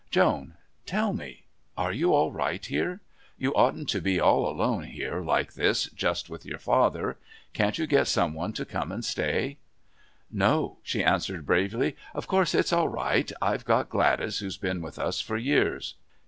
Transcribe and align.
"Joan, 0.09 0.55
tell 0.87 1.13
me. 1.13 1.43
Are 1.77 1.93
you 1.93 2.11
all 2.11 2.31
right 2.31 2.65
here? 2.65 3.01
You 3.37 3.53
oughtn't 3.53 3.87
to 3.89 4.01
be 4.01 4.19
all 4.19 4.49
alone 4.49 4.81
here 4.85 5.21
like 5.21 5.53
this, 5.53 5.85
just 5.91 6.27
with 6.27 6.43
your 6.43 6.57
father. 6.57 7.19
Can't 7.53 7.77
you 7.77 7.85
get 7.85 8.07
some 8.07 8.33
one 8.33 8.51
to 8.53 8.65
come 8.65 8.91
and 8.91 9.05
stay?" 9.05 9.59
"No," 10.31 10.79
she 10.81 11.03
answered 11.03 11.45
bravely. 11.45 11.95
"Of 12.15 12.25
course 12.25 12.55
it's 12.55 12.73
all 12.73 12.89
right. 12.89 13.31
I've 13.43 13.63
got 13.63 13.89
Gladys, 13.89 14.39
who's 14.39 14.57
been 14.57 14.81
with 14.81 14.97
us 14.97 15.21
for 15.21 15.37
years." 15.37 15.93